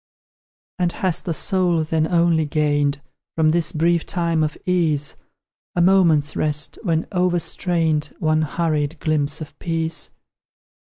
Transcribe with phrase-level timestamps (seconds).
[0.79, 3.01] And has the soul, then, only gained,
[3.35, 5.15] From this brief time of ease,
[5.75, 10.09] A moment's rest, when overstrained, One hurried glimpse of peace?